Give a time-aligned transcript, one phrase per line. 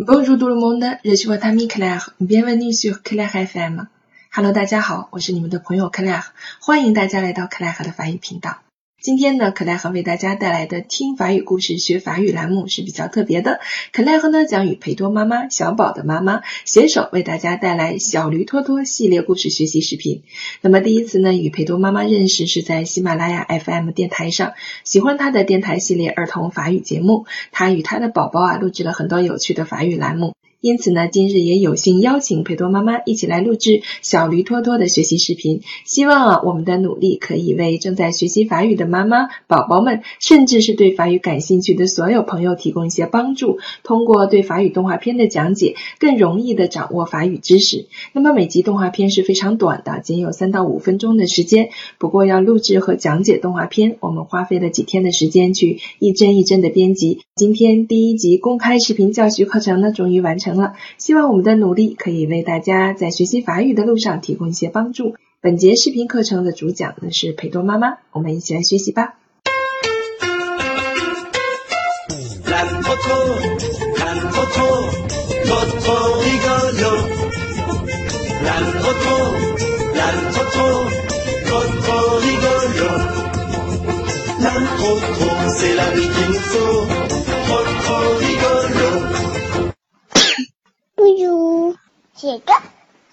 [0.00, 2.10] Bonjour tout le monde, je suis votre ami Claire.
[2.20, 3.88] Bienvenue sur Claire FM.
[4.32, 6.22] Hello，大家好，我是你们的朋友 Claire，
[6.60, 8.58] 欢迎大家来到 Claire 的法语频道。
[9.00, 13.60] 今天呢，克莱和为大家带来的听法语故事学法语栏目是比较特别的。
[13.92, 20.24] 克莱和呢将与裴多妈妈、小宝的妈妈携手为大家带来小驴托托系列故事学习视频。
[20.62, 30.34] 那么第一次呢与裴多妈妈认识是在喜马拉雅 FM 电台上，喜欢她的电台系列儿童法语节目，她与她的宝宝啊录制了很多有趣的法语栏目。
[30.60, 35.60] 因此呢，今日也有幸邀请佩多妈妈一起来录制小驴托托的学习视频。
[35.84, 43.60] 希望啊，我们的努力可以为正在学习法语的妈妈、宝宝们，甚至是对法语感兴趣的所有朋友提供一些帮助。
[43.84, 47.86] 通过对法语动画片的讲解，更容易的掌握法语知识。
[48.12, 51.68] 那么每集动画片是非常短的，仅有三到五分钟的时间。
[51.98, 57.20] 不过要录制和讲解动画片，我们花费了几天的时间去一帧一帧的编辑。
[57.36, 60.47] 今天第一集公开视频教学课程呢，终于完成。
[60.48, 65.14] 成了，希望我们的努力可以为大家在学习法语的路上提供一些帮助。
[65.42, 69.14] 本节视频课程的主讲呢是裴多妈妈，我们一起来学习吧。
[92.18, 92.52] 写个，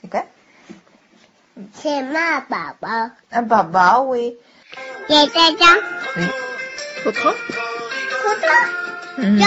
[0.00, 0.24] 写个，
[1.72, 2.88] 写嘛宝宝？
[3.30, 4.38] 啊，宝宝喂。
[5.08, 5.76] 写这张。
[6.14, 6.28] 喂。
[7.02, 7.32] 葡萄。
[7.32, 8.46] 葡萄。
[9.16, 9.40] 嗯。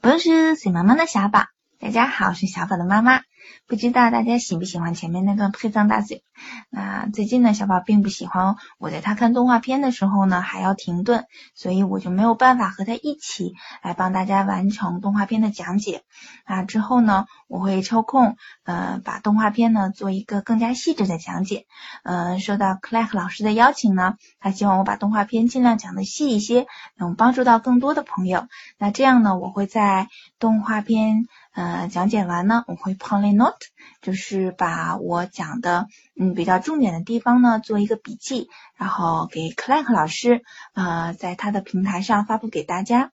[0.00, 1.44] 我是水妈妈的小宝，
[1.78, 3.20] 大家好，我是小宝的妈妈。
[3.68, 6.24] 不知道大家喜不喜欢前面那段配藏大嘴？
[6.70, 16.02] 那最近呢，小宝并不喜欢我在他看动画片的时候呢还要停顿，所以我就没有办法和他一起来帮大家完成动画片的讲解。
[16.46, 21.66] 那之后呢，我会抽空呃把动画片呢做一个更加细致的讲解。
[22.04, 28.46] 嗯，受到 Clack 老师的邀请呢，他希望我把动画片尽量讲的细一些，能帮助到更多的朋友。
[28.78, 31.26] 那这样呢，我会在动画片。
[31.54, 33.58] 呃，讲解完呢，我会 p o n y note，
[34.00, 35.86] 就是把我讲的
[36.18, 40.42] 嗯比较重点的地方呢做一个笔记，然后给 Clark 老师
[40.74, 43.10] 呃在他的平台上发布给大家。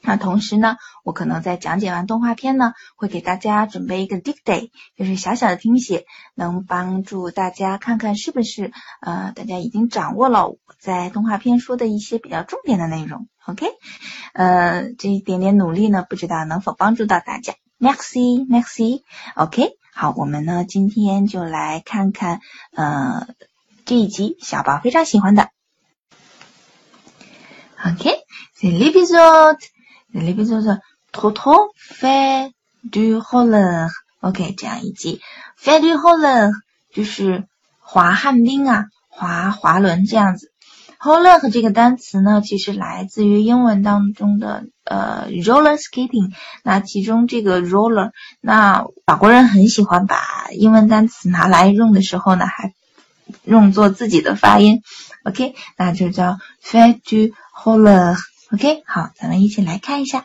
[0.00, 8.70] 那同时呢，我可能在讲解完动画片呢，会给大家准备一个 dictay，就是小小的听写，能帮助大家看看是不是
[9.00, 13.26] 呃大家已经掌握了我在动画片说的一些比较重点的内容。
[13.44, 13.66] OK，
[14.34, 17.54] 呃，这一点点努力呢，不知道能否帮助到大家。
[17.80, 22.38] Merci，Merci，OK，好，我们呢今天就来看看，
[22.76, 23.26] 呃，
[23.84, 25.48] 这一集小宝非常喜欢的。
[27.84, 30.78] OK，c'est l'épisode，c'est l'épisode
[31.10, 32.52] trop trop fait
[32.88, 33.88] du roller。
[34.20, 35.20] OK，这样一集
[35.60, 36.52] ，fait du roller
[36.94, 37.48] 就是
[37.80, 40.52] 滑旱冰啊，滑滑轮这样子。
[41.00, 46.32] Roller 这个单词呢，其实来自于英文当中的呃 roller skating。
[46.64, 48.10] 那其中这个 roller，
[48.40, 52.72] 那法国人很喜欢把英文单词拿来用的时候呢，还
[53.44, 54.82] 用作自己的发音。
[55.24, 58.16] OK，那就叫 faire du roller。
[58.52, 60.24] OK，好，咱们一起来看一下。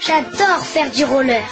[0.00, 1.42] J'adore faire du roller。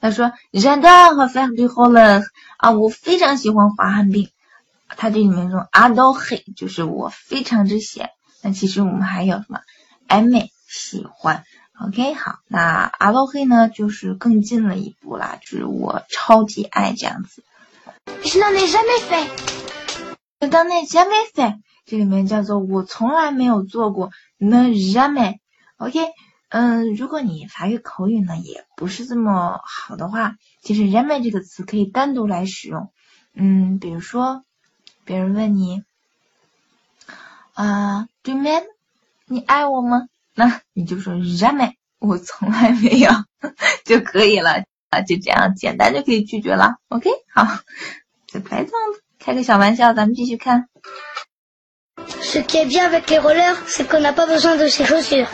[0.00, 2.24] 他说：“J'adore faire du roller。”
[2.62, 4.30] 啊，我非常喜欢滑旱冰。
[4.86, 8.02] 它这里面说 “adore” 就是我非常之喜。
[8.40, 9.62] 那其实我们还有什么
[10.06, 11.42] ？“aime” 喜欢。
[11.84, 17.42] OK，好，那 “adore” 呢，就是更近了一步啦，就是我超级爱这样子。
[18.22, 19.28] Je n'en ai jamais fait。
[20.40, 21.58] Je n'en ai jamais fait。
[21.84, 24.12] 这里面叫做我从来没有做过。
[24.38, 25.38] Ne jamais。
[25.78, 25.98] OK，
[26.52, 30.36] 嗯，如果你法语口语呢也不是这么好的话。
[30.60, 32.92] 其实 jamais 这个词可以单独来使用，
[33.34, 34.44] 嗯，比如说
[35.06, 35.82] 别人问你
[37.54, 38.62] 啊，Do you m
[39.24, 40.08] 你爱我吗？
[40.34, 43.10] 那你就说 jamais，我从来没有
[43.86, 46.76] 就可以了啊，就这样简单就可以拒绝了。
[46.88, 47.46] OK，好，
[48.26, 48.88] 就白这样
[49.18, 50.68] 开个小玩笑，咱们继续看。
[52.20, 55.28] Ce qui est bien avec les rollers, c'est qu'on n'a pas besoin de ces chaussures.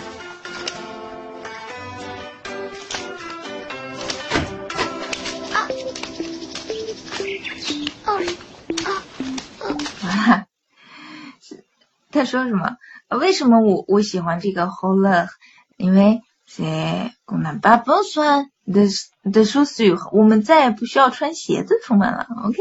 [12.18, 12.76] 他说什么？
[13.18, 15.28] 为什么我我喜欢这个 h o l e
[15.76, 18.86] 因为在功能把不算的
[19.30, 22.26] 的数字，我们再也不需要穿鞋子出门了。
[22.44, 22.58] OK。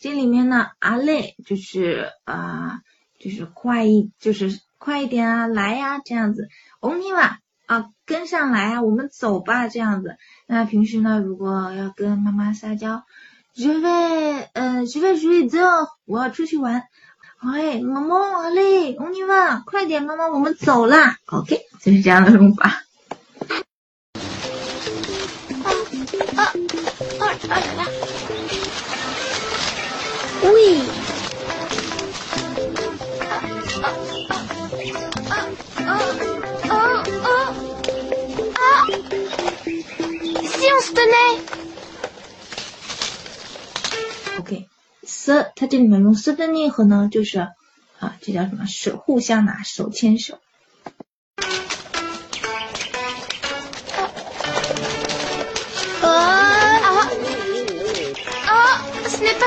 [0.00, 2.82] 这里面呢，阿累就是啊，
[3.18, 6.48] 就是快一，就是快一点啊，来呀，这样子。
[6.78, 10.16] 欧尼瓦啊，跟上来啊，我们走吧，这样子。
[10.46, 13.02] 那平时呢，如果要跟妈妈撒娇
[13.56, 16.84] ，je vais，呃，je vais jouer dehors，我要出去玩。
[17.40, 21.16] 哎，妈妈，阿累欧尼瓦快点，妈妈，我们走啦。
[21.26, 22.84] OK，就是这样的用法。
[30.40, 30.78] 喂，
[35.28, 35.30] 啊
[35.76, 35.88] 啊
[36.68, 36.72] 啊
[37.24, 37.28] 啊
[38.54, 38.86] 啊，
[40.44, 41.12] 姓斯的呢
[44.38, 44.68] ？OK，
[45.02, 47.40] 斯，它这里面用斯的呢和呢，就是
[47.98, 48.66] 啊，这叫什么？
[48.66, 50.38] 手，互相拿，手牵手。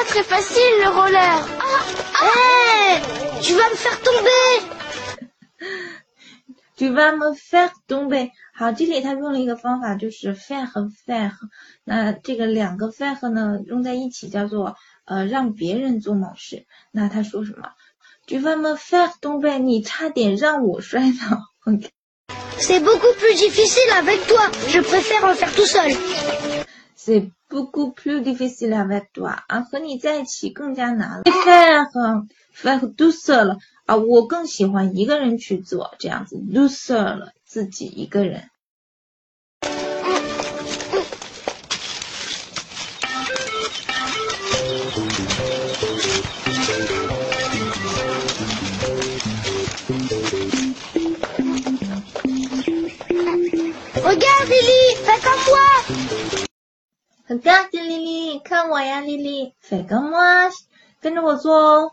[0.00, 1.38] pas très facile le roller.
[2.22, 3.00] Hé,
[3.43, 4.62] tu vas me faire tomber.
[6.76, 8.31] Tu vas me faire tomber。
[8.54, 11.32] 好，这里他用了一个方法，就是 faire 和 faire。
[11.84, 16.66] 那这个两个 faire 呢，用在一起叫做呃让别人做某事。
[16.93, 17.69] 那他说什么？
[18.26, 21.38] Tu vas me faire tomber，你差点让我摔倒。
[21.64, 24.50] OK。C'est beaucoup plus difficile avec toi.
[24.69, 25.94] Je préfère en faire tout seul.
[27.03, 31.24] C'est beaucoup plus difficile avec toi 啊，和你在一起更加难了。
[31.24, 33.57] faire faire tout seul
[33.88, 38.51] 啊，我更喜欢一个人去做这样子，tout seul 自己一个人。
[57.31, 60.51] Regarde Lily，看我呀，Lily，fais comme moi，
[61.00, 61.92] 跟着我做哦。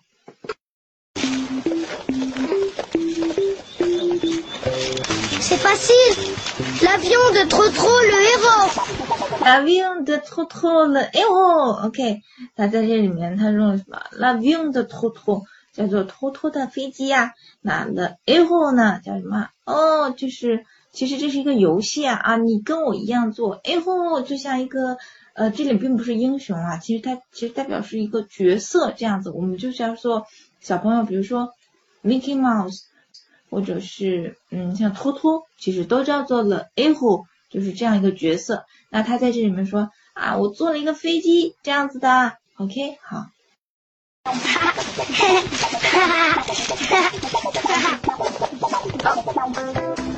[5.40, 6.34] C'est facile.
[6.82, 8.72] L'avion de Trotro le héros.
[9.44, 12.20] L'avion de Trotro le héros，OK，
[12.56, 19.50] 那在这里面他用了什么？L'avion de Trotro 叫做托托的飞机呀、那 le héros 呢叫什么？
[19.64, 24.98] 哦，就是其实这是一个游戏啊啊，你跟我一样做 héros 就像一个
[25.38, 30.26] 呃，这里并不是英雄啊，其实它其实代表是一个角色这样子，我们就是要说
[30.60, 31.54] 小朋友，比如说
[32.02, 32.82] Mickey Mouse。
[33.50, 38.66] 或者是嗯，像托托，其实都叫做了 a h o 就是这样一个角色。
[38.90, 43.24] 那他在这里面说啊，我坐了一个飞机这样子的，OK，好。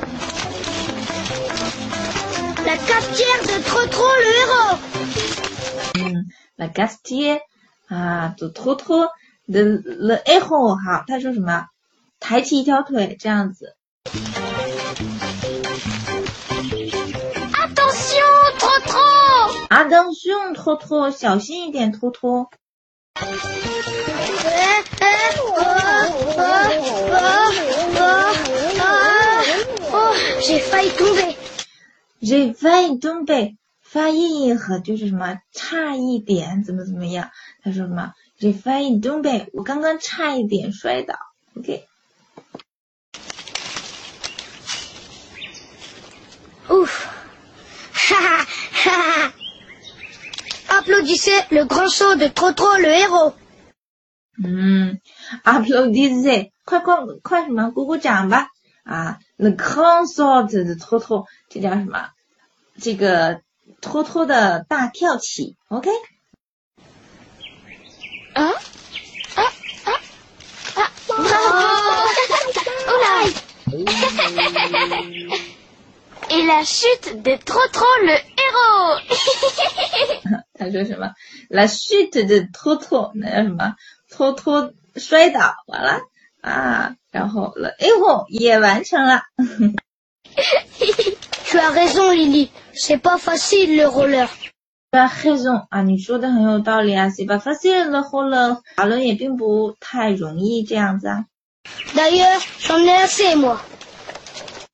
[2.70, 4.78] La cafetière de Trotro le héros.
[5.98, 6.26] 嗯，
[6.58, 7.40] la cafetière
[7.88, 9.08] 啊，de Trotro
[9.48, 11.66] de le héros，好，他说什么？
[12.20, 13.76] 抬起一条腿这样子。
[17.52, 19.66] Attention, Trotro.
[19.68, 22.50] Attention，托托，小心一点，托托。
[23.18, 23.24] Eh,
[25.00, 25.56] eh, oh,
[26.36, 26.50] oh,
[27.08, 27.24] oh,
[27.96, 28.34] oh,
[28.78, 28.94] oh,
[29.92, 31.34] oh, j'ai failli tomber.
[32.21, 37.31] Failli tomber，发音和就是什么差一点，怎么怎么样？
[37.63, 41.15] 他说什么 failli tomber，我刚刚差一点摔倒。
[41.55, 41.87] OK。
[46.69, 47.07] Ouf.
[50.69, 53.33] Applaudissez le grand saut de Trotro le héros.
[54.43, 54.99] 嗯
[55.43, 58.47] ，applaudissez，快快快什么，鼓鼓掌吧！
[58.83, 59.19] 啊
[60.05, 62.09] saut de 托托，这叫什么？
[62.79, 63.41] 这个
[63.81, 65.93] 托托的大跳起，OK？Hein
[68.33, 68.55] Ah,
[69.35, 69.51] ah,
[70.77, 71.29] ah, bravo
[72.87, 73.27] Oula
[76.29, 79.01] Et la chute de Trotro le héros
[80.53, 81.13] 他说什么
[81.49, 83.75] ？la chute de 托托，那叫什么？
[84.09, 85.99] 托托摔倒完了
[86.41, 89.23] 啊，然后 le héros 也完成了。
[91.45, 94.27] Tu as raison Lily, c'est pas facile le roller.
[94.91, 101.25] 那黑总啊，你说的很有道理啊，c'est pas facile le roller，滑轮也并不太容易这样子啊。
[101.95, 103.59] D'ailleurs, j'en ai assez moi.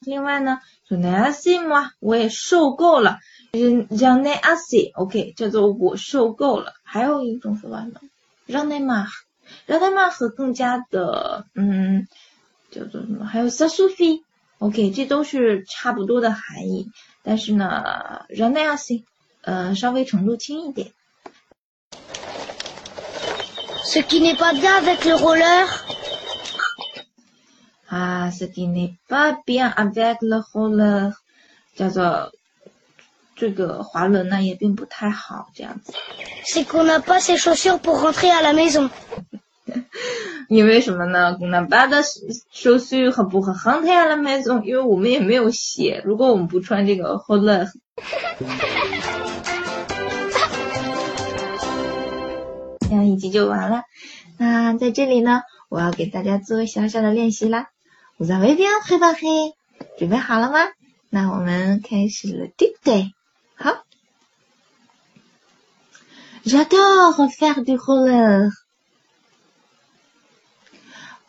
[0.01, 0.59] 另外呢
[0.89, 3.19] j a n ai assez moi，我也受够了。
[3.51, 6.74] j a n ai assez，OK，叫做我受够了。
[6.83, 8.00] 还有一种说法呢
[8.47, 9.26] j a n ai marre，j
[9.68, 12.08] a n ai marre 更加的嗯，
[12.72, 13.25] 叫做什么？
[13.25, 16.92] 还有 ça suffit，OK，这都是差不多的含义。
[17.24, 17.66] 但是呢
[18.30, 19.04] a n ai assez，
[19.42, 20.92] 呃，稍微程度轻一点。
[23.84, 25.66] Ce qui n'est pas bien avec le roller.
[27.89, 31.13] 啊，ce qui n'est pas bien avec le roller，
[31.74, 32.34] 叫做
[33.38, 35.94] 这个滑轮呢也并不太好，这样子。
[36.44, 38.89] C'est qu'on n'a pas ses chaussures pour rentrer à la maison.
[40.50, 41.38] 因为什么呢？
[41.42, 42.01] 我们把的
[42.51, 46.01] 手续很不和航太了买种，因为我们也没有鞋。
[46.06, 47.70] 如果我们不穿这个 roller，
[52.89, 53.84] 这样一集就完了。
[54.38, 57.68] 那在这里呢，我要给大家做小小的练习啦。
[58.18, 59.54] Vous avez bien préparé？
[59.98, 60.60] 准备好了吗？
[61.10, 63.12] 那我们开始了，对不对？
[63.56, 63.84] 好。
[66.46, 68.51] J'adore faire du roller.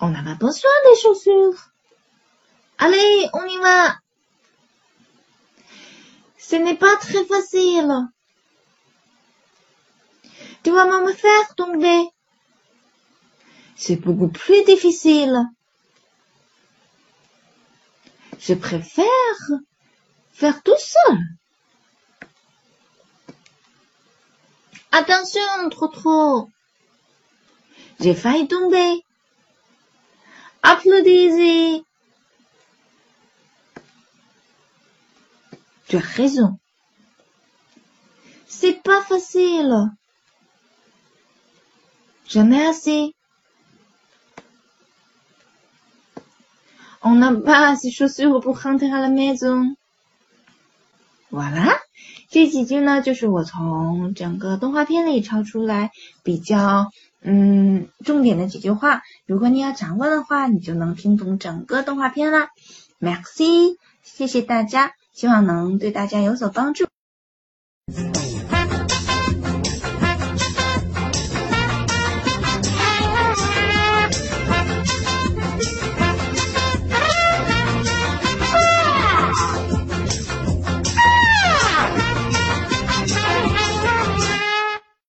[0.00, 1.70] On n'a pas besoin des chaussures.
[2.78, 3.96] Allez, on y va.
[6.38, 7.92] Ce n'est pas très facile.
[10.62, 12.08] Tu vas me faire tomber.
[13.76, 15.44] C'est beaucoup plus difficile.
[18.38, 19.06] Je préfère
[20.32, 21.18] faire tout seul.
[24.92, 26.48] Attention, trop trop.
[28.00, 29.04] J'ai failli tomber.
[30.70, 31.82] Applaudissez.
[35.88, 36.58] Tu as raison.
[38.46, 39.74] C'est pas facile.
[42.28, 43.14] J'en ai assez.
[47.00, 49.74] On n'a pas assez chaussures pour rentrer à la maison.
[51.30, 51.77] Voilà，
[52.30, 55.90] 这几句呢，就是我从整个动画片里抄出来
[56.22, 56.90] 比较
[57.22, 59.02] 嗯重点的几句话。
[59.26, 62.50] 如果你要掌握的话，你就能听懂整个动画片啦。
[63.00, 66.86] Maxi，谢谢大家，希望能对大家有所帮助。